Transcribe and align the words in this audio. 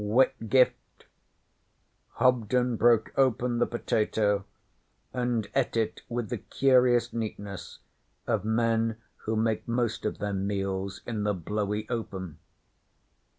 'Whitgift.' 0.03 1.05
Hobden 2.13 2.75
broke 2.75 3.13
open 3.15 3.59
the 3.59 3.67
potato 3.67 4.45
and 5.13 5.47
ate 5.53 5.77
it 5.77 6.01
with 6.09 6.29
the 6.29 6.39
curious 6.39 7.13
neatness 7.13 7.77
of 8.25 8.43
men 8.43 8.97
who 9.27 9.35
make 9.35 9.67
most 9.67 10.03
of 10.03 10.17
their 10.17 10.33
meals 10.33 11.01
in 11.05 11.21
the 11.21 11.35
blowy 11.35 11.87
open. 11.87 12.39